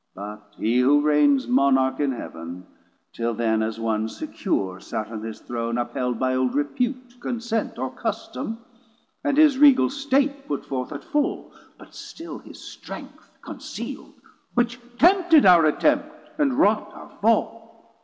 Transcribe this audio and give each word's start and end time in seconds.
But 0.15 0.55
he 0.57 0.79
who 0.79 1.01
reigns 1.01 1.47
Monarch 1.47 1.99
in 1.99 2.11
Heav'n, 2.11 2.65
till 3.13 3.35
then 3.35 3.61
as 3.61 3.79
one 3.79 4.09
secure 4.09 4.79
Sat 4.79 5.11
on 5.11 5.21
his 5.21 5.41
Throne, 5.41 5.77
upheld 5.77 6.17
by 6.17 6.33
old 6.33 6.55
repute, 6.55 7.19
Consent 7.19 7.77
or 7.77 7.91
custome, 7.93 8.57
and 9.23 9.37
his 9.37 9.59
Regal 9.59 9.91
State 9.91 10.37
640 10.47 10.47
Put 10.47 10.65
forth 10.67 10.91
at 10.91 11.03
full, 11.03 11.51
but 11.77 11.93
still 11.93 12.39
his 12.39 12.59
strength 12.59 13.29
conceal'd, 13.43 14.15
Which 14.55 14.79
tempted 14.97 15.45
our 15.45 15.65
attempt, 15.67 16.07
and 16.39 16.55
wrought 16.57 16.91
our 16.95 17.11
fall. 17.21 17.93